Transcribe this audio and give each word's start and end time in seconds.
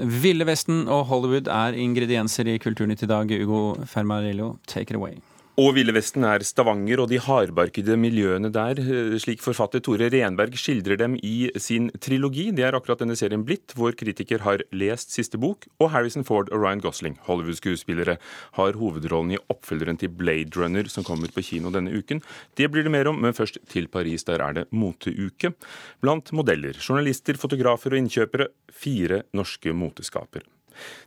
Ville 0.00 0.46
Vesten 0.48 0.86
og 0.88 1.06
Hollywood 1.10 1.50
er 1.52 1.76
ingredienser 1.76 2.48
i 2.48 2.58
Kulturnytt 2.62 3.04
i 3.04 3.10
dag. 3.10 3.32
Ugo 3.44 3.84
Fermarillo, 3.86 4.54
take 4.66 4.94
it 4.94 4.96
away. 4.96 5.18
Og 5.60 5.74
Ville 5.76 5.92
Vesten 5.92 6.24
er 6.24 6.40
Stavanger 6.46 7.02
og 7.02 7.10
de 7.10 7.18
hardbarkede 7.20 7.92
miljøene 8.00 8.48
der, 8.54 8.78
eh, 8.80 9.18
slik 9.20 9.42
forfatter 9.44 9.82
Tore 9.84 10.08
Renberg 10.08 10.54
skildrer 10.56 10.96
dem 10.96 11.16
i 11.16 11.50
sin 11.58 11.90
trilogi. 12.00 12.50
Det 12.50 12.64
er 12.64 12.72
akkurat 12.72 13.00
denne 13.00 13.16
serien 13.18 13.44
blitt. 13.44 13.74
Vår 13.76 13.92
kritiker 13.92 14.40
har 14.40 14.62
lest 14.72 15.10
siste 15.12 15.36
bok, 15.36 15.66
og 15.78 15.90
Harrison 15.90 16.24
Ford 16.24 16.48
og 16.50 16.62
Ryan 16.62 16.80
Gosling, 16.80 17.18
Hollywood-skuespillere, 17.26 18.16
har 18.54 18.72
hovedrollen 18.72 19.32
i 19.32 19.42
oppfølgeren 19.50 19.98
til 19.98 20.08
Blade 20.08 20.56
Runner, 20.56 20.88
som 20.88 21.04
kommer 21.04 21.28
på 21.28 21.44
kino 21.44 21.68
denne 21.70 21.92
uken. 21.92 22.22
Det 22.56 22.70
blir 22.70 22.84
det 22.84 22.92
mer 22.92 23.08
om, 23.08 23.20
men 23.20 23.34
først 23.34 23.58
til 23.68 23.86
Paris. 23.88 24.24
Der 24.24 24.40
er 24.40 24.54
det 24.54 24.72
moteuke. 24.72 25.52
Blant 26.00 26.32
modeller, 26.32 26.72
journalister, 26.72 27.34
fotografer 27.34 27.92
og 27.92 27.98
innkjøpere 28.00 28.48
fire 28.72 29.24
norske 29.34 29.74
moteskapere. 29.74 30.46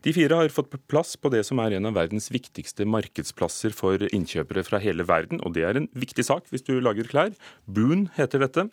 De 0.06 0.14
fire 0.16 0.40
har 0.40 0.54
fått 0.54 0.72
plass 0.92 1.16
på 1.18 1.32
det 1.34 1.44
som 1.48 1.62
er 1.64 1.78
en 1.78 1.90
av 1.90 1.98
verdens 1.98 2.30
viktigste 2.34 2.88
markedsplasser 2.90 3.76
for 3.76 4.04
innkjøpere 4.10 4.66
fra 4.68 4.82
hele 4.84 5.08
verden, 5.10 5.42
og 5.44 5.56
det 5.58 5.68
er 5.68 5.80
en 5.80 5.90
viktig 5.98 6.26
sak 6.28 6.50
hvis 6.52 6.66
du 6.68 6.78
lager 6.80 7.10
klær. 7.10 7.34
Boon 7.66 8.08
heter 8.18 8.44
dette. 8.44 8.70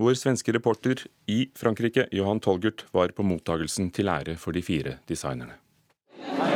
Vår 0.00 0.18
svenske 0.18 0.54
reporter 0.56 1.06
i 1.30 1.44
Frankrike, 1.58 2.08
Johan 2.14 2.40
Tolgert, 2.40 2.86
var 2.96 3.14
på 3.16 3.26
mottagelsen 3.26 3.90
til 3.94 4.12
ære 4.12 4.36
for 4.40 4.56
de 4.56 4.64
fire 4.64 4.98
designerne. 5.10 5.58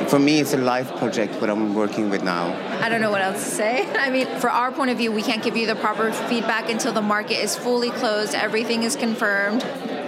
For 0.09 0.19
me, 0.19 0.39
it's 0.39 0.53
a 0.53 0.59
life 0.59 0.95
project, 0.97 1.41
what 1.41 1.49
I'm 1.49 1.75
working 1.75 2.11
with 2.11 2.23
now. 2.23 2.53
I 2.81 2.89
don't 2.91 3.01
know 3.01 3.11
what 3.11 3.23
else 3.23 3.43
to 3.43 3.51
say. 3.51 3.89
I 3.99 4.11
mean, 4.11 4.27
for 4.39 4.51
our 4.51 4.71
point 4.71 4.91
of 4.91 4.99
view, 4.99 5.11
we 5.11 5.23
can't 5.23 5.43
give 5.43 5.57
you 5.57 5.67
the 5.67 5.77
proper 5.77 6.13
feedback 6.13 6.71
until 6.71 6.93
the 6.93 7.03
market 7.03 7.43
is 7.43 7.57
fully 7.57 7.91
closed, 7.91 8.35
everything 8.35 8.83
is 8.83 8.97
confirmed. 8.97 9.63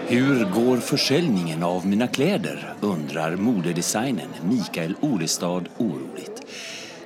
Hur 0.08 0.44
går 0.44 0.76
försäljningen 0.76 1.62
av 1.62 1.86
mina 1.86 2.06
kläder? 2.06 2.74
undrar 2.80 3.36
modedesignern 3.36 4.28
Mikael 4.48 4.94
Olestad 5.00 5.68
oroligt. 5.78 6.42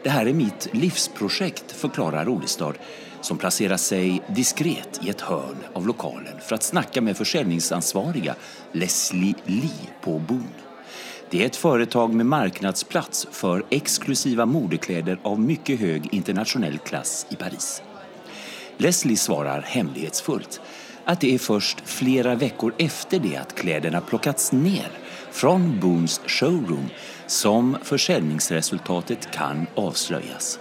Det 0.02 0.10
här 0.10 0.26
är 0.26 0.32
mitt 0.34 0.68
livsprojekt, 0.72 1.72
förklarar 1.72 2.28
Olestad 2.28 2.74
som 3.20 3.38
placerar 3.38 3.76
sig 3.76 4.22
diskret 4.26 5.00
i 5.02 5.08
ett 5.08 5.20
hörn 5.20 5.56
av 5.72 5.86
lokalen 5.86 6.40
för 6.40 6.54
att 6.54 6.62
snacka 6.62 7.00
med 7.00 7.16
försäljningsansvariga 7.16 8.34
Leslie 8.72 9.34
Lee 9.44 9.88
på 10.00 10.18
Boon. 10.18 10.54
Det 11.30 11.42
är 11.42 11.46
ett 11.46 11.56
företag 11.56 12.14
med 12.14 12.26
marknadsplats 12.26 13.26
för 13.30 13.64
exklusiva 13.70 14.46
modekläder 14.46 15.18
av 15.22 15.40
mycket 15.40 15.80
hög 15.80 16.08
internationell 16.14 16.78
klass 16.78 17.26
i 17.30 17.36
Paris. 17.36 17.82
Leslie 18.76 19.16
svarar 19.16 19.62
hemlighetsfullt 19.62 20.60
att 21.04 21.20
det 21.20 21.34
är 21.34 21.38
först 21.38 21.82
flera 21.84 22.34
veckor 22.34 22.74
efter 22.78 23.18
det 23.18 23.36
att 23.36 23.54
kläderna 23.54 24.00
plockats 24.00 24.52
ner 24.52 24.88
från 25.30 25.80
Boons 25.80 26.20
showroom 26.26 26.88
som 27.26 27.76
försäljningsresultatet 27.82 29.30
kan 29.30 29.66
avslöjas. 29.74 30.58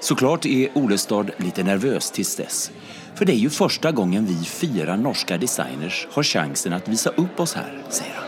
Såklart 0.00 0.46
är 0.46 0.78
Olestad 0.78 1.30
lite 1.36 1.62
nervös 1.62 2.10
tills 2.10 2.36
dess. 2.36 2.70
För 3.14 3.24
det 3.24 3.32
är 3.32 3.36
ju 3.36 3.50
första 3.50 3.92
gången 3.92 4.26
vi 4.26 4.44
fyra 4.44 4.96
norska 4.96 5.38
designers 5.38 6.06
har 6.10 6.22
chansen 6.22 6.72
att 6.72 6.88
visa 6.88 7.10
upp 7.10 7.40
oss 7.40 7.54
här, 7.54 7.82
säger 7.88 8.14
han. 8.14 8.24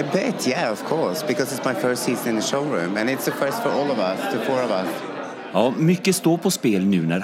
A 0.00 0.04
bit, 0.12 0.48
yeah, 0.48 0.72
of 0.72 0.88
course, 0.88 1.26
because 1.26 1.56
it's 1.56 1.74
my 1.74 1.80
first 1.80 2.02
season 2.02 2.34
in 2.34 2.40
the 2.40 2.46
showroom 2.46 2.96
and 2.96 3.10
it's 3.10 3.24
the 3.24 3.30
first 3.30 3.62
for 3.62 3.70
all 3.70 3.90
of 3.90 3.98
us, 3.98 4.20
the 4.32 4.38
four 4.38 4.64
of 4.64 4.70
us. 4.70 4.88
Ja, 5.52 5.74
mycket 5.78 6.16
står 6.16 6.38
på 6.38 6.50
spel 6.50 6.86
nu 6.86 7.06
när 7.06 7.20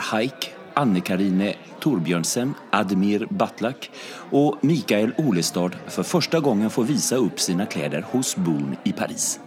Haik, 0.79 0.87
Anne-Karine 0.87 1.55
Torbjørnsen, 1.81 2.55
Admir 2.73 3.27
Batlak 3.31 3.89
og 4.33 4.59
Mikael 4.62 5.12
Olestad 5.19 5.75
for 5.89 6.05
første 6.05 6.41
gangen 6.41 6.71
får 6.71 6.87
vise 6.87 7.19
opp 7.19 7.41
sine 7.41 7.67
klær 7.67 8.03
hos 8.12 8.34
Boon 8.37 8.77
i 8.84 8.93
Paris. 8.93 9.39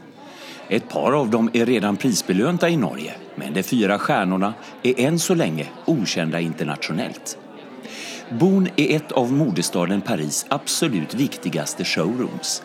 Et 0.70 0.84
par 0.88 1.14
av 1.14 1.30
dem 1.30 1.50
er 1.54 1.66
redan 1.66 1.98
prisbelønte 1.98 2.70
i 2.70 2.78
Norge, 2.78 3.16
men 3.38 3.54
de 3.54 3.64
fyra 3.64 3.98
stjernene 4.00 4.54
er 4.84 5.00
enn 5.06 5.20
så 5.20 5.36
lenge 5.36 5.68
ukjente 5.88 6.42
internasjonalt. 6.42 7.38
Boon 8.32 8.70
er 8.78 8.96
et 8.96 9.12
av 9.12 9.32
modestaden 9.32 10.02
Paris 10.02 10.46
absolut 10.50 11.14
viktigste 11.16 11.84
showrooms. 11.84 12.62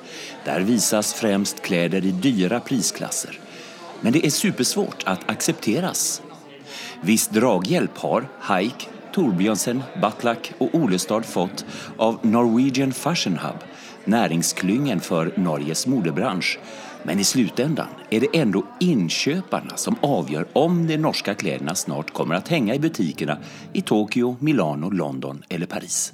Der 0.47 0.63
vises 0.63 1.15
fremst 1.15 1.63
klær 1.67 1.95
i 1.99 2.13
dyra 2.13 2.61
prisklasser. 2.61 3.35
Men 4.03 4.15
det 4.15 4.23
er 4.27 4.31
supersvårt 4.31 5.03
å 5.09 5.17
accepteras. 5.33 6.21
Viss 7.01 7.29
draghjelp 7.29 7.99
har 7.99 8.29
Haik, 8.41 8.89
Torbjørnsen, 9.15 9.83
Batlak 10.01 10.53
og 10.61 10.75
Olestad 10.75 11.27
fått 11.29 11.65
av 11.99 12.19
Norwegian 12.25 12.93
Fashion 12.93 13.39
Hub, 13.41 13.65
næringsklyngen 14.05 15.01
for 15.01 15.33
Norges 15.37 15.87
modebransje. 15.87 16.61
Men 17.07 17.21
i 17.21 17.25
slutändan 17.25 17.87
er 18.11 18.21
det 18.21 18.39
ändå 18.39 18.65
inköparna 18.81 19.77
som 19.77 19.97
avgjør 20.03 20.47
om 20.53 20.87
de 20.87 20.97
norske 20.97 21.35
kläderna 21.35 21.75
snart 21.75 22.13
kommer 22.13 22.35
att 22.35 22.49
hänga 22.49 22.75
i 22.75 22.79
butikerna 22.79 23.39
i 23.73 23.83
Tokyo, 23.83 24.37
Milano, 24.41 24.91
London 24.91 25.43
eller 25.49 25.67
Paris. 25.67 26.13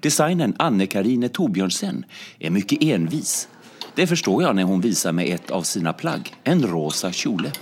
Designern 0.00 0.56
Anne-Karine 0.58 1.28
Torbjørnsen 1.28 2.04
er 2.38 2.50
mycket 2.50 2.82
envis. 2.82 3.48
Det 3.94 4.06
forstår 4.06 4.42
jeg 4.42 4.56
når 4.56 4.70
hun 4.70 4.80
viser 4.82 5.12
meg 5.12 5.28
et 5.30 5.50
av 5.52 5.62
sine 5.68 5.92
plagg, 5.92 6.32
en 6.44 6.64
rosa 6.66 7.12
kjole. 7.12 7.52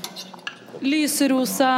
Lyserosa, 0.81 1.71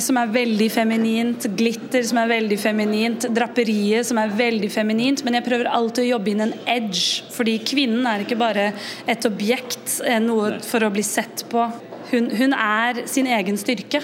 som 0.00 0.16
er 0.16 0.30
veldig 0.32 0.68
feminint. 0.72 1.44
Glitter, 1.58 2.00
som 2.08 2.22
er 2.22 2.30
veldig 2.30 2.56
feminint. 2.60 3.26
Draperiet, 3.36 4.08
som 4.08 4.20
er 4.20 4.32
veldig 4.32 4.70
feminint. 4.72 5.20
Men 5.26 5.36
jeg 5.36 5.44
prøver 5.48 5.68
alltid 5.68 6.06
å 6.06 6.12
jobbe 6.14 6.32
inn 6.32 6.44
en 6.46 6.54
edge, 6.72 7.26
fordi 7.34 7.58
kvinnen 7.60 8.08
er 8.08 8.24
ikke 8.24 8.38
bare 8.40 8.70
et 9.04 9.28
objekt, 9.28 9.98
noe 10.24 10.56
for 10.64 10.86
å 10.86 10.92
bli 10.94 11.04
sett 11.04 11.44
på. 11.52 11.66
Hun, 12.06 12.30
hun, 12.38 12.54
er 12.54 13.02
sin 13.10 13.26
egen 13.26 13.58
styrke. 13.58 14.00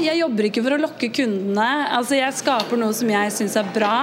Jeg 0.00 0.20
jobber 0.20 0.46
ikke 0.48 0.62
for 0.62 0.76
å 0.76 0.80
lokke 0.80 1.10
kundene. 1.12 1.68
Altså, 1.92 2.16
jeg 2.20 2.38
skaper 2.38 2.80
noe 2.80 2.94
som 2.96 3.10
jeg 3.12 3.34
syns 3.34 3.58
er 3.60 3.68
bra, 3.74 3.96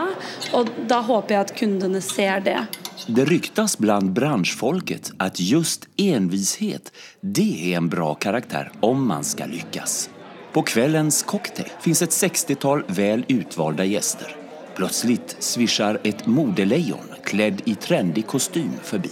og 0.53 0.69
da 0.91 0.99
håper 1.07 1.37
jeg 1.37 1.47
at 1.47 1.55
kundene 1.63 2.03
ser 2.03 2.43
det. 2.45 2.59
Det 3.07 3.25
ryktas 3.25 3.77
bland 3.77 4.13
branschfolket 4.13 5.11
att 5.17 5.39
just 5.39 5.87
envishet, 5.97 6.91
det 7.21 7.73
är 7.73 7.77
en 7.77 7.89
bra 7.89 8.15
karaktär 8.15 8.71
om 8.79 9.07
man 9.07 9.23
ska 9.23 9.45
lyckas. 9.45 10.09
På 10.53 10.61
kvällens 10.61 11.23
cocktail 11.23 11.69
finns 11.81 12.01
ett 12.01 12.09
60-tal 12.09 12.83
väl 12.87 13.25
utvalda 13.27 13.85
gäster. 13.85 14.35
Plötsligt 14.75 15.35
svischar 15.39 15.99
ett 16.03 16.25
modelejon 16.25 17.05
klädd 17.23 17.61
i 17.65 17.75
trendig 17.75 18.27
kostym 18.27 18.71
förbi. 18.83 19.11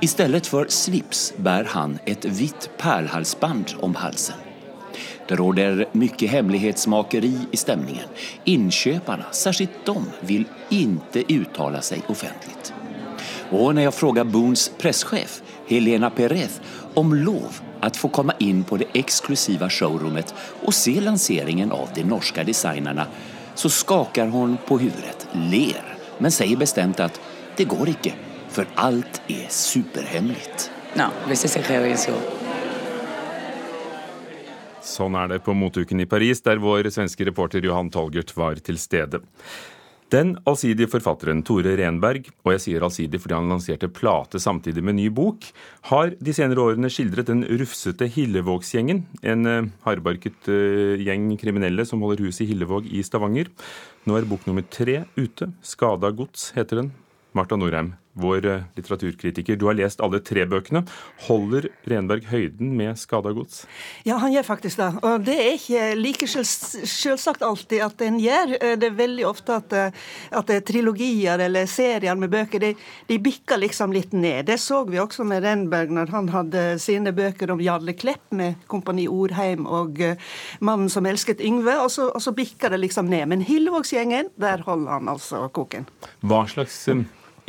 Istället 0.00 0.46
för 0.46 0.66
slips 0.68 1.32
bär 1.36 1.64
han 1.64 1.98
ett 2.04 2.24
vitt 2.24 2.70
pärlhalsband 2.78 3.74
om 3.80 3.94
halsen. 3.94 4.36
Det 5.28 5.36
råder 5.36 5.88
mycket 5.92 6.30
hemlighetsmakeri 6.30 7.38
i 7.52 7.56
stämningen. 7.56 8.08
Inköparna, 8.44 9.24
särskilt 9.32 9.86
de, 9.86 10.04
vill 10.20 10.44
inte 10.68 11.32
uttala 11.32 11.80
sig 11.80 12.02
offentligt. 12.08 12.74
Och 13.50 13.74
när 13.74 13.82
jag 13.82 13.94
frågar 13.94 14.24
Boons 14.24 14.72
presschef 14.78 15.42
Helena 15.66 16.10
Perez 16.10 16.60
om 16.94 17.14
lov 17.14 17.60
att 17.80 17.96
få 17.96 18.08
komma 18.08 18.32
in 18.38 18.64
på 18.64 18.76
det 18.76 18.86
exklusiva 18.94 19.70
showroomet 19.70 20.34
och 20.62 20.74
se 20.74 21.00
lanseringen 21.00 21.72
av 21.72 21.88
de 21.94 22.04
norska 22.04 22.44
designerna 22.44 23.06
så 23.54 23.70
skakar 23.70 24.26
hon 24.26 24.58
på 24.66 24.78
huvudet, 24.78 25.28
ler, 25.32 25.96
men 26.18 26.30
säger 26.30 26.56
bestämt 26.56 27.00
att 27.00 27.20
det 27.56 27.64
går 27.64 27.88
ikke, 27.88 28.14
för 28.48 28.66
allt 28.74 29.22
är 29.28 29.46
superhemligt. 29.48 30.70
No, 30.94 31.04
hvis 31.26 31.42
det 31.42 31.48
ser 31.48 31.86
eso. 31.86 32.14
Sånn 34.82 35.14
er 35.14 35.28
det 35.30 35.38
på 35.44 35.54
moteuken 35.54 36.00
i 36.00 36.06
Paris, 36.06 36.40
der 36.42 36.58
vår 36.58 36.88
svenske 36.90 37.24
reporter 37.28 37.62
Johan 37.62 37.90
Tolgert 37.90 38.32
var 38.36 38.58
til 38.58 38.78
stede. 38.78 39.20
Den 40.10 40.32
allsidige 40.48 40.90
forfatteren 40.90 41.44
Tore 41.46 41.76
Renberg, 41.78 42.24
og 42.42 42.54
jeg 42.56 42.62
sier 42.64 42.82
allsidig 42.82 43.20
fordi 43.22 43.36
han 43.36 43.50
lanserte 43.52 43.86
plate 43.94 44.40
samtidig 44.42 44.82
med 44.82 44.96
ny 44.98 45.04
bok, 45.14 45.46
har 45.86 46.16
de 46.18 46.34
senere 46.34 46.64
årene 46.64 46.90
skildret 46.90 47.30
den 47.30 47.44
rufsete 47.60 48.08
Hillevågsgjengen, 48.10 49.04
en 49.22 49.46
eh, 49.46 49.68
hardbarket 49.84 50.50
eh, 50.50 51.04
gjeng 51.06 51.28
kriminelle 51.38 51.86
som 51.86 52.02
holder 52.02 52.24
hus 52.26 52.42
i 52.42 52.48
Hillevåg 52.50 52.90
i 52.90 53.04
Stavanger. 53.06 53.52
Nå 54.08 54.18
er 54.18 54.26
bok 54.26 54.48
nummer 54.50 54.66
tre 54.66 55.04
ute. 55.14 55.52
'Skada 55.62 56.10
gods' 56.10 56.50
heter 56.58 56.82
den. 56.82 56.90
Marta 57.30 57.54
Norheim, 57.54 57.94
vår 58.20 58.46
eh, 58.46 58.62
litteraturkritiker. 58.76 59.56
Du 59.56 59.66
har 59.66 59.76
lest 59.78 60.00
alle 60.04 60.20
tre 60.24 60.44
bøkene. 60.48 60.82
Holder 61.26 61.68
Renberg 61.90 62.28
høyden 62.30 62.74
med 62.78 62.98
skada 63.00 63.32
gods? 63.36 63.64
Ja, 64.06 64.18
han 64.22 64.34
gjør 64.34 64.46
faktisk 64.52 64.80
det. 64.80 64.90
Og 65.06 65.24
det 65.26 65.36
er 65.36 65.56
ikke 65.56 65.86
like 65.98 66.28
selvsagt 66.30 67.44
alltid 67.46 67.84
at 67.84 68.04
en 68.06 68.20
gjør. 68.22 68.56
Eh, 68.60 68.76
det 68.80 68.90
er 68.90 68.98
veldig 68.98 69.26
ofte 69.28 69.56
at, 69.60 69.76
eh, 69.76 70.00
at 70.40 70.52
trilogier 70.66 71.40
eller 71.46 71.68
serier 71.70 72.18
med 72.18 72.32
bøker 72.32 72.62
de, 72.62 72.74
de, 73.08 73.20
bikker 73.20 73.60
liksom 73.60 73.94
litt 73.94 74.12
ned. 74.16 74.46
Det 74.50 74.58
så 74.60 74.82
vi 74.88 75.00
også 75.00 75.26
med 75.28 75.44
Renberg 75.44 75.92
når 75.94 76.14
han 76.14 76.30
hadde 76.32 76.64
sine 76.82 77.14
bøker 77.16 77.52
om 77.54 77.62
Jarle 77.62 77.94
Klepp 77.98 78.32
med 78.36 78.60
Kompani 78.70 79.06
Orheim 79.10 79.66
og 79.68 80.00
Mannen 80.60 80.90
som 80.92 81.06
elsket 81.06 81.42
Yngve, 81.44 81.76
og 81.82 81.90
så, 81.92 82.08
og 82.14 82.22
så 82.22 82.32
bikker 82.36 82.72
det 82.72 82.80
liksom 82.84 83.10
ned. 83.10 83.26
Men 83.30 83.44
Hillevågsgjengen, 83.46 84.32
der 84.40 84.64
holder 84.66 84.96
han 84.96 85.10
altså 85.12 85.46
koken. 85.54 85.88
Hva 86.24 86.44
slags 86.50 86.82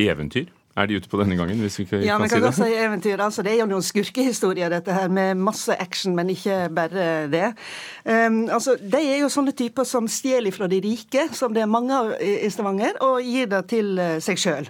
eventyr 0.02 0.50
er 0.76 0.88
de 0.88 0.96
ute 1.02 1.10
på 1.12 1.20
denne 1.20 1.36
gangen, 1.36 1.60
hvis 1.60 1.78
vi 1.80 1.84
ikke 1.84 2.00
ja, 2.06 2.16
kan, 2.16 2.30
kan 2.30 2.40
si 2.40 2.44
det? 2.46 2.52
Si 2.56 2.80
eventyr. 2.80 3.22
Altså, 3.24 3.44
det 3.44 3.54
er 3.54 3.60
jo 3.60 3.68
noen 3.68 3.84
skurkehistorier, 3.84 4.72
dette 4.72 4.96
her, 4.96 5.12
med 5.12 5.40
masse 5.44 5.76
action, 5.84 6.16
men 6.16 6.32
ikke 6.32 6.64
bare 6.72 7.08
det. 7.32 7.50
Um, 8.06 8.46
altså, 8.48 8.78
De 8.80 9.02
er 9.02 9.20
jo 9.22 9.32
sånne 9.32 9.52
typer 9.58 9.88
som 9.88 10.08
stjeler 10.12 10.56
fra 10.56 10.70
de 10.72 10.80
rike, 10.84 11.28
som 11.36 11.52
det 11.56 11.66
er 11.66 11.72
mange 11.72 11.96
av 11.96 12.14
i 12.24 12.50
Stavanger, 12.54 13.02
og 13.04 13.20
gir 13.26 13.52
det 13.52 13.66
til 13.74 14.00
uh, 14.00 14.16
seg 14.24 14.40
sjøl. 14.40 14.70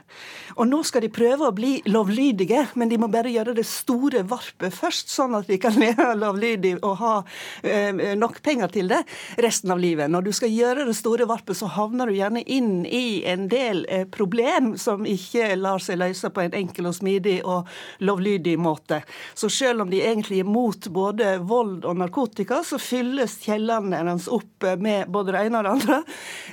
Og 0.58 0.68
nå 0.68 0.82
skal 0.84 1.06
de 1.06 1.12
prøve 1.14 1.48
å 1.48 1.56
bli 1.56 1.78
lovlydige, 1.88 2.66
men 2.80 2.90
de 2.92 2.98
må 3.00 3.08
bare 3.12 3.32
gjøre 3.32 3.56
det 3.56 3.68
store 3.70 4.26
varpet 4.28 4.74
først, 4.76 5.14
sånn 5.14 5.38
at 5.38 5.48
de 5.52 5.60
kan 5.62 5.78
leve 5.84 6.10
lovlydig 6.18 6.80
og 6.82 6.98
ha 7.04 7.14
uh, 7.22 8.04
nok 8.18 8.42
penger 8.42 8.74
til 8.74 8.90
det 8.90 9.04
resten 9.42 9.72
av 9.74 9.82
livet. 9.82 10.10
Når 10.12 10.28
du 10.28 10.34
skal 10.34 10.50
gjøre 10.50 10.90
det 10.90 10.98
store 10.98 11.30
varpet, 11.30 11.62
så 11.62 11.70
havner 11.78 12.10
du 12.10 12.18
gjerne 12.18 12.42
inn 12.42 12.88
i 12.90 13.22
en 13.30 13.46
del 13.54 13.86
uh, 13.86 14.04
problem 14.10 14.74
som 14.82 15.06
ikke 15.06 15.54
lar 15.62 15.78
seg 15.78 15.91
løse 16.00 16.32
på 16.34 16.44
en 16.44 16.56
enkel 16.62 16.90
og 16.90 16.96
smidig 16.98 17.40
og 17.48 17.70
lovlydig 18.06 18.58
måte. 18.62 19.02
Så 19.34 19.50
selv 19.50 19.86
om 19.86 19.92
de 19.92 20.02
egentlig 20.04 20.42
er 20.42 20.50
mot 20.50 20.88
både 20.94 21.38
vold 21.48 21.86
og 21.90 22.00
narkotika, 22.02 22.62
så 22.68 22.80
fylles 22.82 23.38
kjellerne 23.46 24.02
deres 24.02 24.30
opp 24.32 24.68
med 24.82 25.10
både 25.12 25.36
det 25.36 25.44
ene 25.48 25.62
og 25.62 25.68
det 25.68 25.74
andre. 25.76 26.00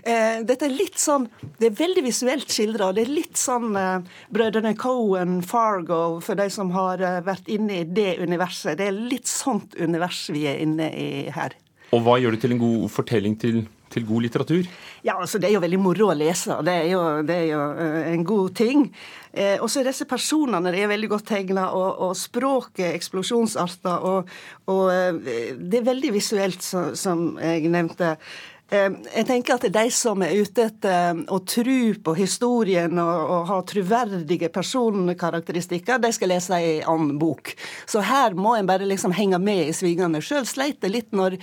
Eh, 0.03 0.41
dette 0.49 0.69
er 0.69 0.75
litt 0.75 0.99
sånn 1.01 1.27
Det 1.59 1.69
er 1.69 1.79
veldig 1.79 2.03
visuelt 2.07 2.51
skildra. 2.53 2.91
Det 2.95 3.05
er 3.05 3.13
litt 3.13 3.39
sånn 3.39 3.77
eh, 3.77 4.05
Brødrene 4.35 4.75
Cohen, 4.79 5.41
Fargo, 5.47 6.19
for 6.25 6.39
de 6.39 6.49
som 6.53 6.73
har 6.77 7.03
eh, 7.05 7.21
vært 7.27 7.51
inne 7.53 7.83
i 7.83 7.87
det 7.87 8.19
universet. 8.23 8.79
Det 8.79 8.89
er 8.89 9.01
litt 9.15 9.29
sånt 9.31 9.77
univers 9.79 10.27
vi 10.35 10.47
er 10.51 10.63
inne 10.63 10.91
i 10.95 11.09
her. 11.35 11.57
Og 11.97 12.05
hva 12.05 12.19
gjør 12.21 12.37
det 12.37 12.43
til 12.45 12.55
en 12.55 12.63
god 12.63 12.89
fortelling 12.93 13.37
til, 13.41 13.63
til 13.93 14.07
god 14.09 14.27
litteratur? 14.27 14.69
Ja, 15.07 15.17
altså 15.19 15.39
Det 15.39 15.49
er 15.49 15.57
jo 15.57 15.63
veldig 15.65 15.81
moro 15.81 16.11
å 16.11 16.17
lese. 16.17 16.59
Det 16.65 16.75
er 16.75 16.91
jo, 16.93 17.03
det 17.27 17.37
er 17.37 17.47
jo 17.53 17.63
uh, 17.79 18.03
en 18.13 18.27
god 18.27 18.55
ting. 18.59 18.85
Eh, 19.33 19.57
og 19.61 19.69
så 19.71 19.81
er 19.81 19.91
disse 19.91 20.09
personene 20.09 20.73
de 20.75 20.83
er 20.83 20.91
veldig 20.91 21.11
godt 21.13 21.29
tegna, 21.31 21.69
og, 21.77 21.89
og, 22.09 22.15
språket 22.19 22.93
eksplosjonsarter. 22.93 24.07
Og, 24.13 24.31
og 24.73 24.85
uh, 24.93 25.33
det 25.59 25.83
er 25.83 25.91
veldig 25.91 26.15
visuelt, 26.17 26.63
så, 26.65 26.91
som 26.99 27.31
jeg 27.43 27.69
nevnte. 27.73 28.17
Jeg 28.69 29.25
tenker 29.25 29.55
at 29.55 29.65
de 29.73 29.83
som 29.97 30.21
er 30.21 30.35
ute 30.37 30.67
etter 30.69 31.23
å 31.33 31.39
tro 31.49 31.77
på 32.05 32.13
historien 32.19 32.99
og, 33.01 33.31
og 33.33 33.47
ha 33.49 33.57
troverdige 33.65 34.51
personkarakteristikker, 34.53 35.97
de 36.03 36.11
skal 36.13 36.29
lese 36.35 36.59
ei 36.59 36.75
annen 36.83 37.17
bok. 37.21 37.55
Så 37.89 38.03
her 38.05 38.37
må 38.37 38.59
en 38.59 38.69
bare 38.69 38.85
liksom 38.85 39.15
henge 39.17 39.41
med 39.41 39.71
i 39.71 39.73
svingene. 39.73 40.21
Sjøl 40.21 40.45
sleit 40.45 40.83
det 40.85 40.93
litt 40.93 41.17
når, 41.17 41.39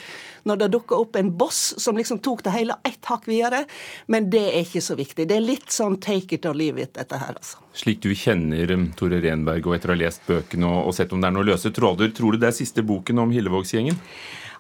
når 0.45 0.62
det 0.62 0.69
dukka 0.77 1.01
opp 1.01 1.18
en 1.18 1.33
boss 1.33 1.74
som 1.81 1.98
liksom 1.98 2.22
tok 2.22 2.45
det 2.45 2.54
hele 2.60 2.77
ett 2.86 3.01
hakk 3.10 3.25
videre, 3.31 3.63
men 4.06 4.30
det 4.30 4.45
er 4.51 4.62
ikke 4.62 4.86
så 4.86 4.94
viktig. 5.01 5.25
Det 5.25 5.39
er 5.39 5.50
litt 5.50 5.74
sånn 5.74 5.98
take 5.98 6.38
it 6.38 6.45
or 6.45 6.54
leave 6.54 6.78
it, 6.78 6.94
dette 6.94 7.18
her, 7.18 7.33
altså. 7.33 7.57
Slik 7.75 8.06
du 8.06 8.13
kjenner 8.16 8.69
Tore 8.95 9.18
Renberg, 9.19 9.66
og 9.66 9.75
etter 9.75 9.92
å 9.92 9.98
ha 9.98 10.04
lest 10.06 10.30
bøkene 10.30 10.69
og, 10.69 10.92
og 10.92 10.95
sett 10.95 11.12
om 11.12 11.25
det 11.25 11.33
er 11.33 11.39
noen 11.39 11.50
løse 11.50 11.74
tråder, 11.74 12.13
tror 12.13 12.38
du 12.38 12.44
det 12.45 12.54
er 12.54 12.60
siste 12.62 12.86
boken 12.86 13.25
om 13.25 13.33
Hillevågsgjengen? 13.33 13.98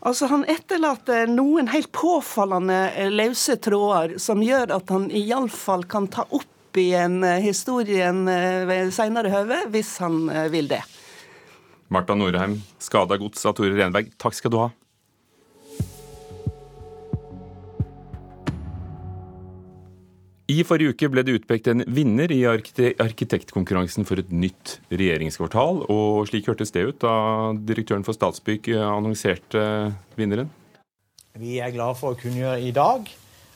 Altså, 0.05 0.27
Han 0.29 0.43
etterlater 0.45 1.25
noen 1.27 1.71
helt 1.73 1.89
påfallende 1.95 2.91
eh, 2.93 3.09
løse 3.09 3.57
tråder 3.57 4.19
som 4.21 4.43
gjør 4.45 4.75
at 4.77 4.91
han 4.93 5.07
iallfall 5.09 5.87
kan 5.89 6.05
ta 6.13 6.27
opp 6.29 6.77
igjen 6.77 7.23
eh, 7.25 7.41
historien 7.41 8.27
eh, 8.29 8.61
ved 8.69 8.93
seinere 8.93 9.31
høve, 9.33 9.63
hvis 9.73 9.95
han 10.03 10.27
vil 10.53 10.69
det. 10.69 10.83
Marta 11.89 12.13
Norheim, 12.17 12.59
'Skada 12.77 13.17
gods' 13.17 13.45
av 13.49 13.57
Tore 13.57 13.73
Renberg, 13.73 14.13
takk 14.21 14.37
skal 14.37 14.53
du 14.53 14.59
ha. 14.61 14.69
I 20.45 20.59
forrige 20.61 20.93
uke 20.93 21.07
ble 21.09 21.23
det 21.25 21.39
utpekt 21.39 21.65
en 21.71 21.81
vinner 21.89 22.29
i 22.29 22.43
arkitektkonkurransen 22.45 24.05
for 24.05 24.21
et 24.21 24.29
nytt 24.29 24.75
regjeringskvartal. 24.93 25.79
Og 25.89 26.27
slik 26.29 26.45
hørtes 26.51 26.69
det 26.75 26.83
ut 26.85 26.99
da 27.01 27.13
direktøren 27.57 28.05
for 28.05 28.13
Statsbygg 28.13 28.69
annonserte 28.77 29.63
vinneren. 30.19 30.51
Vi 31.41 31.57
er 31.57 31.73
glad 31.73 31.97
for 31.97 32.13
å 32.13 32.19
kunngjøre 32.19 32.61
i 32.61 32.69
dag 32.75 33.09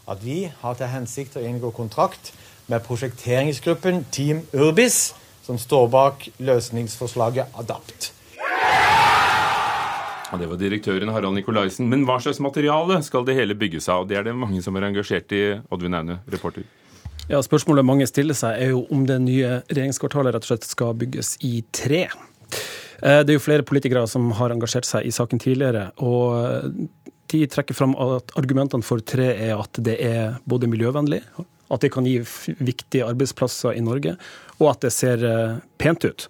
at 0.09 0.23
vi 0.25 0.47
har 0.63 0.79
til 0.79 0.89
hensikt 0.89 1.37
å 1.37 1.43
inngå 1.45 1.69
kontrakt 1.77 2.33
med 2.69 2.81
prosjekteringsgruppen 2.87 4.07
Team 4.09 4.41
Urbis, 4.57 5.13
som 5.45 5.61
står 5.61 5.85
bak 5.93 6.25
løsningsforslaget 6.41 7.53
Adapt. 7.61 8.15
Ja, 10.29 10.37
det 10.41 10.49
var 10.49 10.57
direktøren 10.61 11.13
Harald 11.13 11.37
Nikolaisen. 11.37 11.85
Men 11.89 12.09
hva 12.09 12.17
slags 12.21 12.41
materiale 12.41 12.97
skal 13.05 13.29
det 13.29 13.37
hele 13.37 13.53
bygges 13.57 13.89
av? 13.93 14.09
Det 14.09 14.17
er 14.17 14.25
det 14.25 14.37
mange 14.37 14.61
som 14.65 14.73
er 14.77 14.89
engasjert 14.89 15.37
i. 15.37 15.45
Oddvin 15.69 16.01
Aune, 16.01 16.19
reporter. 16.29 16.65
Ja, 17.29 17.43
Spørsmålet 17.45 17.85
mange 17.85 18.07
stiller 18.09 18.33
seg 18.33 18.57
er 18.57 18.71
jo 18.73 18.87
om 18.89 19.03
det 19.05 19.19
nye 19.21 19.59
regjeringskvartalet 19.69 20.33
rett 20.33 20.45
og 20.47 20.49
slett 20.49 20.65
skal 20.65 20.95
bygges 20.97 21.35
i 21.45 21.59
tre. 21.77 22.07
Eh, 22.09 23.19
det 23.21 23.29
er 23.29 23.35
jo 23.35 23.43
flere 23.43 23.65
politikere 23.69 24.01
som 24.09 24.31
har 24.39 24.49
engasjert 24.49 24.87
seg 24.89 25.05
i 25.05 25.13
saken 25.13 25.41
tidligere. 25.43 25.91
og 26.01 26.89
De 27.29 27.43
trekker 27.45 27.77
fram 27.77 27.93
at 28.01 28.33
argumentene 28.39 28.81
for 28.81 29.05
tre 29.05 29.29
er 29.35 29.61
at 29.61 29.77
det 29.77 29.99
er 30.01 30.39
både 30.49 30.71
miljøvennlig, 30.71 31.21
at 31.69 31.85
det 31.85 31.91
kan 31.93 32.09
gi 32.09 32.17
viktige 32.57 33.05
arbeidsplasser 33.05 33.77
i 33.77 33.85
Norge, 33.85 34.15
og 34.57 34.71
at 34.73 34.87
det 34.87 34.93
ser 34.97 35.21
eh, 35.21 35.61
pent 35.77 36.09
ut. 36.09 36.25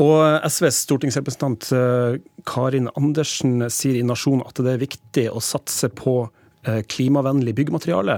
Og 0.00 0.24
SVs 0.48 0.86
stortingsrepresentant 0.86 1.68
eh, 1.76 2.16
Karin 2.48 2.88
Andersen 2.96 3.68
sier 3.68 4.00
i 4.00 4.08
Nasjon 4.08 4.40
at 4.48 4.56
det 4.56 4.72
er 4.72 4.86
viktig 4.88 5.28
å 5.28 5.44
satse 5.44 5.92
på 5.92 6.22
klimavennlig 6.64 7.52
byggemateriale 7.58 8.14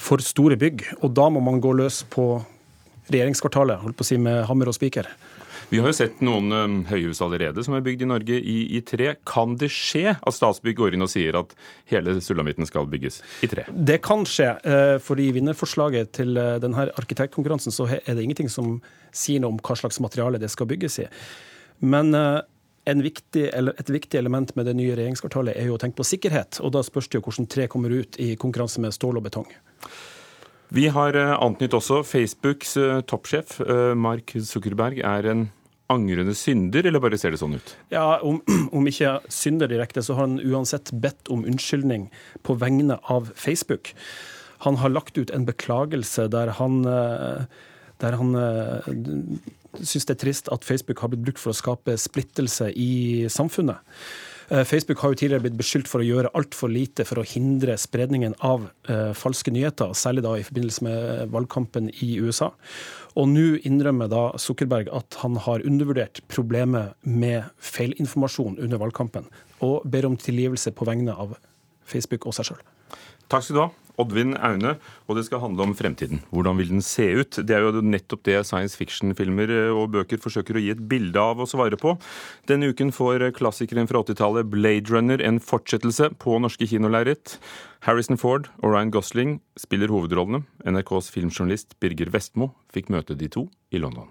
for 0.00 0.22
store 0.24 0.56
bygg. 0.60 0.86
Og 1.04 1.12
da 1.16 1.28
må 1.32 1.42
man 1.44 1.60
gå 1.62 1.74
løs 1.76 2.02
på 2.10 2.32
regjeringskvartalet, 3.10 3.82
holdt 3.82 3.98
på 3.98 4.06
å 4.06 4.10
si 4.10 4.18
med 4.20 4.44
hammer 4.48 4.70
og 4.70 4.76
spiker. 4.76 5.08
Vi 5.70 5.78
har 5.78 5.86
jo 5.86 5.94
sett 5.94 6.18
noen 6.24 6.50
um, 6.50 6.72
høyhus 6.88 7.20
allerede 7.22 7.62
som 7.62 7.76
er 7.76 7.82
bygd 7.86 8.02
i 8.02 8.08
Norge 8.10 8.38
i, 8.38 8.56
i, 8.74 8.80
tre. 8.82 9.12
Kan 9.28 9.54
det 9.60 9.68
skje 9.70 10.16
at 10.16 10.34
Statsbygg 10.34 10.80
går 10.80 10.96
inn 10.96 11.06
og 11.06 11.12
sier 11.12 11.36
at 11.38 11.52
hele 11.92 12.16
sulamitten 12.24 12.66
skal 12.66 12.88
bygges 12.90 13.20
i 13.46 13.50
tre? 13.50 13.68
Det 13.70 14.00
kan 14.02 14.26
skje. 14.26 14.48
Uh, 14.66 14.96
for 15.02 15.22
i 15.22 15.28
vinnerforslaget 15.36 16.10
til 16.18 16.34
uh, 16.40 16.56
denne 16.62 16.88
arkitektkonkurransen 16.98 17.74
så 17.74 17.86
er 18.00 18.02
det 18.08 18.24
ingenting 18.24 18.50
som 18.50 18.80
sier 19.14 19.42
noe 19.42 19.54
om 19.54 19.62
hva 19.62 19.78
slags 19.78 20.02
materiale 20.02 20.42
det 20.42 20.50
skal 20.50 20.66
bygges 20.70 21.04
i. 21.04 21.06
Men 21.86 22.10
uh, 22.18 22.40
Viktig, 22.90 23.44
et 23.54 23.90
viktig 23.90 24.18
element 24.18 24.54
med 24.56 24.66
det 24.66 24.74
nye 24.78 24.94
regjeringskvartalet 24.98 25.56
er 25.56 25.70
jo 25.70 25.76
å 25.76 25.80
tenke 25.80 26.00
på 26.00 26.06
sikkerhet. 26.06 26.60
og 26.60 26.72
Da 26.74 26.82
spørs 26.86 27.08
det 27.08 27.20
jo 27.20 27.24
hvordan 27.26 27.48
tre 27.50 27.68
kommer 27.70 27.90
ut 27.90 28.18
i 28.18 28.34
konkurranse 28.36 28.80
med 28.82 28.96
stål 28.96 29.20
og 29.20 29.28
betong. 29.28 29.46
Vi 30.70 30.86
har 30.86 31.16
antydet 31.18 31.74
også 31.74 32.04
Facebooks 32.06 32.76
toppsjef 33.10 33.56
Mark 33.98 34.36
Zuckerberg 34.46 35.00
er 35.02 35.26
en 35.26 35.48
angrende 35.90 36.34
synder, 36.38 36.86
eller 36.86 37.02
bare 37.02 37.18
ser 37.18 37.34
det 37.34 37.40
sånn 37.40 37.56
ut? 37.58 37.72
Ja, 37.92 38.20
Om, 38.26 38.40
om 38.76 38.86
ikke 38.88 39.18
synder 39.32 39.70
direkte, 39.70 40.04
så 40.04 40.16
har 40.16 40.28
han 40.28 40.40
uansett 40.42 40.92
bedt 41.02 41.30
om 41.32 41.44
unnskyldning 41.48 42.08
på 42.46 42.56
vegne 42.60 43.00
av 43.12 43.32
Facebook. 43.34 43.94
Han 44.66 44.78
har 44.82 44.92
lagt 44.92 45.18
ut 45.18 45.32
en 45.34 45.48
beklagelse 45.48 46.28
der 46.32 46.54
han, 46.60 46.82
eh, 46.84 47.46
der 48.02 48.18
han 48.20 48.34
eh, 48.36 48.90
syns 49.78 50.08
det 50.08 50.16
er 50.16 50.24
trist 50.24 50.50
at 50.52 50.66
Facebook 50.66 51.02
har 51.02 51.12
blitt 51.12 51.24
brukt 51.28 51.42
for 51.42 51.52
å 51.52 51.56
skape 51.56 51.96
splittelse 52.00 52.70
i 52.74 53.26
samfunnet. 53.30 53.80
Eh, 54.50 54.64
Facebook 54.64 54.98
har 54.98 55.12
jo 55.12 55.18
tidligere 55.20 55.44
blitt 55.44 55.58
beskyldt 55.60 55.88
for 55.90 56.02
å 56.02 56.06
gjøre 56.06 56.32
altfor 56.34 56.72
lite 56.72 57.04
for 57.06 57.22
å 57.22 57.26
hindre 57.26 57.76
spredningen 57.78 58.34
av 58.42 58.64
eh, 58.90 59.12
falske 59.14 59.52
nyheter, 59.54 59.92
særlig 59.94 60.24
da 60.26 60.32
i 60.34 60.46
forbindelse 60.46 60.86
med 60.86 61.30
valgkampen 61.30 61.86
i 62.02 62.16
USA. 62.18 62.50
Og 63.14 63.30
nå 63.30 63.60
innrømmer 63.68 64.10
da 64.10 64.24
Zuckerberg 64.42 64.90
at 64.94 65.20
han 65.22 65.38
har 65.46 65.62
undervurdert 65.66 66.22
problemet 66.30 66.96
med 67.06 67.46
feilinformasjon 67.62 68.58
under 68.58 68.82
valgkampen, 68.82 69.30
og 69.62 69.86
ber 69.86 70.10
om 70.10 70.18
tilgivelse 70.18 70.74
på 70.74 70.88
vegne 70.88 71.14
av 71.14 71.38
Facebook 71.86 72.26
og 72.26 72.34
seg 72.34 72.50
sjøl. 72.50 72.66
Takk 73.30 73.46
skal 73.46 73.54
du 73.54 73.62
ha. 73.62 73.70
Oddvin 74.00 74.34
Aune, 74.36 74.76
og 75.06 75.18
det 75.18 75.26
skal 75.26 75.42
handle 75.44 75.68
om 75.68 75.74
fremtiden. 75.76 76.22
Hvordan 76.34 76.58
vil 76.60 76.72
den 76.72 76.84
se 76.84 77.06
ut? 77.20 77.40
Det 77.44 77.56
er 77.56 77.66
jo 77.66 77.82
nettopp 77.84 78.24
det 78.28 78.38
science 78.48 78.78
fiction-filmer 78.78 79.52
eh, 79.54 79.72
og 79.74 79.92
bøker 79.96 80.20
forsøker 80.22 80.58
å 80.58 80.64
gi 80.64 80.72
et 80.74 80.84
bilde 80.90 81.20
av 81.20 81.42
og 81.42 81.50
svare 81.50 81.78
på. 81.80 81.96
Denne 82.50 82.70
uken 82.72 82.92
får 82.96 83.28
klassikeren 83.38 83.90
fra 83.90 84.04
80-tallet 84.04 84.50
Blade 84.52 84.92
Runner 84.92 85.22
en 85.24 85.40
fortsettelse 85.42 86.12
på 86.20 86.38
norske 86.42 86.68
kinolerret. 86.70 87.38
Harrison 87.86 88.20
Ford 88.20 88.50
og 88.60 88.74
Ryan 88.74 88.92
Gosling 88.92 89.36
spiller 89.58 89.92
hovedrollene. 89.92 90.44
NRKs 90.64 91.10
filmjournalist 91.14 91.78
Birger 91.80 92.12
Vestmo 92.12 92.52
fikk 92.74 92.90
møte 92.92 93.16
de 93.16 93.28
to 93.32 93.48
i 93.72 93.80
London. 93.80 94.10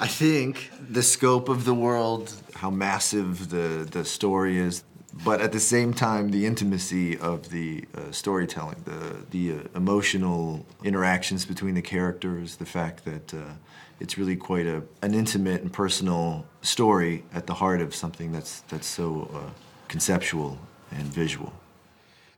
I 0.00 0.08
think 0.08 0.70
the 0.90 1.02
scope 1.02 1.48
of 1.48 1.64
the 1.64 1.74
world, 1.74 2.32
how 2.54 2.70
massive 2.70 3.50
the, 3.50 3.86
the 3.88 4.04
story 4.04 4.58
is, 4.58 4.82
but 5.24 5.40
at 5.40 5.52
the 5.52 5.60
same 5.60 5.92
time, 5.92 6.30
the 6.30 6.46
intimacy 6.46 7.18
of 7.18 7.50
the 7.50 7.84
uh, 7.94 8.10
storytelling, 8.10 8.82
the 8.84 9.16
the 9.30 9.52
uh, 9.52 9.78
emotional 9.78 10.64
interactions 10.84 11.46
between 11.46 11.74
the 11.74 11.82
characters, 11.82 12.56
the 12.56 12.66
fact 12.66 13.04
that 13.04 13.34
uh, 13.34 13.38
it's 14.00 14.16
really 14.18 14.36
quite 14.36 14.66
a 14.66 14.82
an 15.02 15.14
intimate 15.14 15.62
and 15.62 15.72
personal 15.72 16.44
story 16.62 17.24
at 17.34 17.46
the 17.46 17.54
heart 17.54 17.80
of 17.80 17.94
something 17.94 18.32
that's 18.32 18.62
that's 18.68 18.86
so 18.86 19.28
uh, 19.34 19.50
conceptual 19.88 20.58
and 20.90 21.14
visual. 21.14 21.52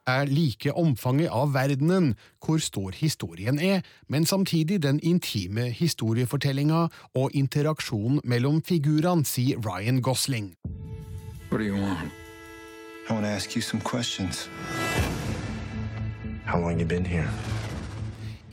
er 0.07 0.25
like 0.25 0.73
omfanget 0.73 1.29
av 1.29 1.55
verdenen, 1.55 2.15
hvor 2.45 2.59
stor 2.59 2.91
historien 2.95 3.59
er, 3.59 3.81
men 4.09 4.27
samtidig 4.27 4.83
den 4.83 5.01
intime 5.03 5.71
historiefortellinga 5.71 6.89
og 7.15 7.31
interaksjonen 7.35 8.21
mellom 8.25 8.63
figurene, 8.63 9.25
sier 9.25 9.59
Ryan 9.59 10.03
Gosling. 10.03 10.57
What 11.51 11.59
do 11.59 11.65
you 11.65 11.77
want? 11.77 12.24
I 13.09 13.13
want 13.13 13.27
to 13.27 13.31
ask 13.31 13.55
you 13.55 13.61
some 13.61 13.83
questions. 13.83 14.49
How 16.47 16.59
long 16.59 16.79
you 16.79 16.87
been 16.87 17.05
here? 17.05 17.29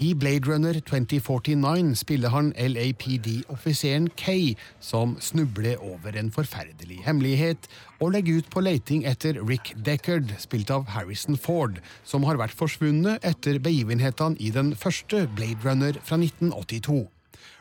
I 0.01 0.13
Blade 0.13 0.48
Runner 0.48 0.74
2049 0.74 1.96
spiller 1.96 2.29
han 2.29 2.53
LAPD-offiseren 2.58 4.10
Kay, 4.17 4.55
som 4.79 5.15
snubler 5.20 5.77
over 5.77 6.17
en 6.17 6.31
forferdelig 6.31 7.03
hemmelighet 7.05 7.70
og 8.00 8.15
legger 8.15 8.41
ut 8.41 8.50
på 8.50 8.63
leiting 8.65 9.05
etter 9.05 9.38
Rick 9.46 9.75
Deckard, 9.86 10.34
spilt 10.41 10.74
av 10.74 10.89
Harrison 10.89 11.38
Ford, 11.38 11.77
som 12.03 12.25
har 12.25 12.41
vært 12.41 12.58
forsvunnet 12.58 13.22
etter 13.22 13.62
begivenhetene 13.62 14.41
i 14.41 14.50
den 14.50 14.74
første 14.75 15.27
Blade 15.38 15.62
Runner 15.63 16.01
fra 16.01 16.17
1982. 16.17 17.05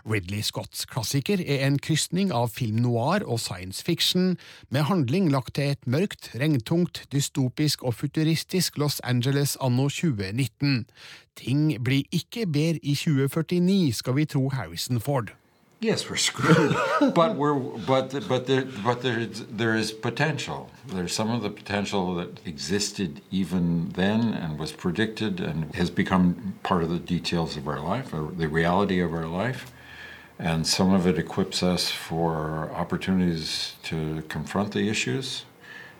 Ridley 0.04 0.42
Scotts 0.42 0.86
klassiker 0.86 1.40
er 1.40 1.66
en 1.66 1.78
krysning 1.78 2.32
av 2.32 2.52
film 2.54 2.80
noir 2.84 3.24
og 3.26 3.40
science 3.40 3.84
fiction, 3.84 4.36
med 4.70 4.88
handling 4.88 5.30
lagt 5.32 5.54
til 5.54 5.74
et 5.74 5.86
mørkt, 5.86 6.30
regntungt, 6.34 7.04
dystopisk 7.12 7.82
og 7.82 7.94
futuristisk 7.94 8.78
Los 8.78 9.00
Angeles 9.00 9.56
anno 9.60 9.88
2019. 9.88 10.86
Ting 11.36 11.76
blir 11.84 12.08
ikke 12.12 12.46
bedre 12.46 12.80
i 12.82 12.94
2049, 12.94 13.92
skal 13.92 14.16
vi 14.16 14.24
tro 14.24 14.48
Harrison 14.48 15.00
Ford. 15.00 15.34
Yes, 15.82 16.10
we're 16.10 16.16
screwed, 16.16 16.76
but 17.14 17.36
we're 17.36 17.54
but 17.86 18.12
but 18.28 18.46
there 18.46 18.66
but 18.84 19.00
there 19.00 19.24
there 19.24 19.74
is 19.74 19.92
potential. 19.92 20.68
There's 20.86 21.14
some 21.14 21.30
of 21.30 21.40
the 21.40 21.48
potential 21.48 22.14
that 22.16 22.40
existed 22.44 23.22
even 23.30 23.88
then 23.94 24.34
and 24.34 24.58
was 24.58 24.72
predicted 24.72 25.40
and 25.40 25.74
has 25.74 25.88
become 25.88 26.54
part 26.62 26.82
of 26.82 26.90
the 26.90 26.98
details 26.98 27.56
of 27.56 27.66
our 27.66 27.80
life, 27.80 28.12
or 28.12 28.30
the 28.30 28.46
reality 28.46 29.00
of 29.00 29.14
our 29.14 29.26
life. 29.26 29.72
And 30.40 30.66
some 30.66 30.94
of 30.94 31.06
it 31.06 31.18
equips 31.18 31.62
us 31.62 31.90
for 31.90 32.70
opportunities 32.74 33.74
to 33.82 34.22
confront 34.28 34.72
the 34.72 34.88
issues, 34.88 35.44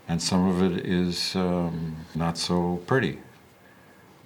and 0.08 0.22
some 0.22 0.48
of 0.48 0.62
it 0.62 0.86
is 0.86 1.36
um, 1.36 1.96
not 2.14 2.38
so 2.38 2.80
pretty. 2.86 3.18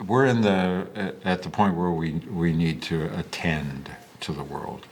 We're 0.06 0.26
in 0.26 0.42
the 0.42 0.86
at 1.24 1.42
the 1.42 1.50
point 1.50 1.74
where 1.74 1.90
we 1.90 2.12
we 2.30 2.52
need 2.52 2.80
to 2.82 3.10
attend 3.18 3.90
to 4.20 4.32
the 4.32 4.44
world. 4.44 4.86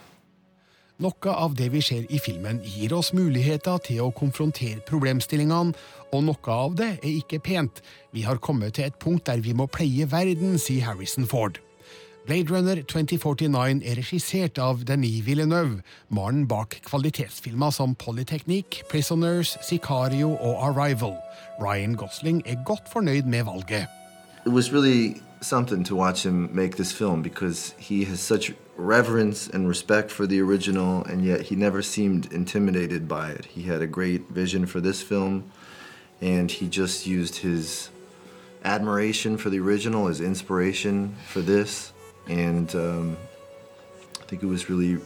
Noe 0.99 1.31
av 1.31 1.55
det 1.55 1.71
vi 1.71 1.81
ser 1.81 2.03
i 2.11 2.19
filmen 2.19 2.59
gir 2.61 2.93
oss 2.93 3.13
muligheter 3.15 3.79
til 3.87 4.03
å 4.03 4.11
konfrontere 4.11 4.83
problemstillingene, 4.87 5.73
og 6.11 6.23
noe 6.27 6.51
av 6.51 6.75
det 6.75 6.97
er 6.99 7.11
ikke 7.15 7.39
pent. 7.39 7.79
Vi 8.11 8.27
har 8.27 8.43
kommet 8.43 8.75
til 8.75 8.91
et 8.91 8.99
punkt 8.99 9.25
der 9.31 9.39
vi 9.39 9.55
må 9.55 9.71
pleie 9.71 10.05
verden, 10.11 10.59
sier 10.59 10.83
Harrison 10.91 11.25
Ford. 11.25 11.63
Blade 12.25 12.49
Runner 12.49 12.75
2049 12.75 13.81
er 13.83 13.97
regissert 13.97 14.57
av 14.57 14.85
Denis 14.87 15.25
Villeneuve, 15.25 15.81
mannen 16.09 16.45
bak 16.47 16.77
kvalitetsfilmer 16.87 17.69
som 17.75 17.95
Polytechnique, 17.95 18.85
Prisoners, 18.89 19.57
Sicario 19.61 20.29
og 20.31 20.63
Arrival. 20.69 21.17
Ryan 21.59 21.95
Gosling 21.95 22.41
er 22.45 22.63
godt 22.65 22.87
fornøyd 22.93 23.23
med 23.23 23.43
valget. 23.43 23.87
It 24.45 24.53
was 24.53 24.71
really 24.71 25.21
something 25.41 25.85
to 25.85 25.95
watch 25.95 26.23
him 26.23 26.49
make 26.53 26.77
this 26.77 26.93
film 26.93 27.23
because 27.23 27.75
he 27.77 28.05
has 28.05 28.19
such 28.19 28.53
reverence 28.77 29.49
and 29.53 29.67
respect 29.67 30.11
for 30.11 30.25
the 30.25 30.39
original, 30.39 31.03
and 31.03 31.21
yet 31.25 31.41
he 31.41 31.55
never 31.55 31.81
seemed 31.81 32.31
intimidated 32.31 33.07
by 33.07 33.31
it. 33.39 33.45
He 33.45 33.63
had 33.63 33.81
a 33.81 33.87
great 33.87 34.21
vision 34.29 34.65
for 34.65 34.79
this 34.79 35.01
film, 35.01 35.43
and 36.21 36.51
he 36.51 36.69
just 36.69 37.05
used 37.05 37.35
his 37.35 37.89
admiration 38.63 39.37
for 39.37 39.49
the 39.49 39.59
original 39.59 40.07
as 40.07 40.21
inspiration 40.21 41.15
for 41.27 41.41
this. 41.41 41.92
And 42.27 42.73
um, 42.75 43.17
I 44.21 44.25
think 44.25 44.43
it 44.43 44.47
was 44.47 44.69
really 44.69 44.97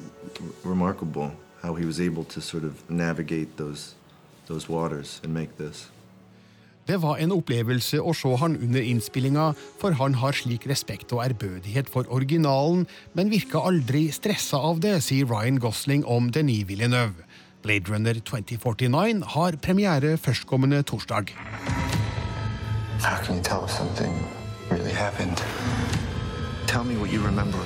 remarkable 0.63 1.31
how 1.61 1.73
he 1.75 1.85
was 1.85 1.99
able 1.99 2.23
to 2.25 2.41
sort 2.41 2.63
of 2.63 2.89
navigate 2.89 3.57
those, 3.57 3.95
those 4.47 4.69
waters 4.69 5.19
and 5.23 5.33
make 5.33 5.57
this. 5.57 5.89
Det 6.87 7.01
var 7.03 7.17
en 7.19 7.33
opplevelse 7.35 7.99
å 7.99 8.13
se 8.15 8.29
han 8.39 8.53
under 8.63 8.79
innspillinga, 8.79 9.49
for 9.81 9.97
han 9.99 10.13
har 10.21 10.37
slik 10.37 10.69
respekt 10.71 11.11
og 11.11 11.19
ærbødighet 11.25 11.89
for 11.91 12.07
originalen, 12.07 12.85
men 13.11 13.31
virka 13.33 13.59
aldri 13.59 14.05
stressa 14.15 14.61
av 14.69 14.79
det, 14.79 15.01
sier 15.03 15.27
Ryan 15.27 15.59
Gosling 15.59 16.05
om 16.07 16.31
Denis 16.31 16.63
Villeneuve. 16.69 17.27
Blade 17.65 17.91
Runner 17.91 18.15
2049 18.23 19.27
har 19.35 19.59
premiere 19.59 20.15
førstkommende 20.17 20.79
torsdag. 20.87 21.35
How 23.03 23.19
can 23.19 23.35
you 23.35 23.43
tell 23.43 23.65
if 23.65 23.71
something 23.71 24.13
really 24.71 24.93
happened? 24.93 25.43
Tell 26.67 26.83
me 26.83 26.97
what 26.97 27.11
you 27.11 27.21
remember. 27.25 27.59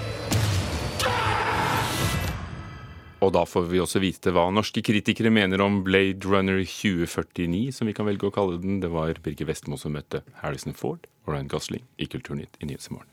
Og 3.21 3.29
da 3.35 3.43
får 3.45 3.67
vi 3.69 3.79
også 3.81 4.01
vite 4.01 4.33
hva 4.33 4.47
norske 4.49 4.81
kritikere 4.81 5.29
mener 5.33 5.61
om 5.61 5.83
Blade 5.85 6.25
Runner 6.25 6.63
2049, 6.65 7.69
som 7.75 7.89
vi 7.89 7.93
kan 7.97 8.07
velge 8.09 8.29
å 8.29 8.33
kalle 8.33 8.57
den. 8.61 8.79
Det 8.81 8.89
var 8.89 9.13
Birger 9.21 9.49
Vestmo 9.51 9.77
som 9.77 9.93
møtte 9.93 10.23
Harrison 10.41 10.73
Ford 10.77 11.05
og 11.27 11.35
Ryan 11.35 11.51
Gosling 11.51 11.85
i 12.01 12.09
Kulturnytt 12.09 12.57
i 12.61 12.69
Nyhetsmorgen. 12.71 13.10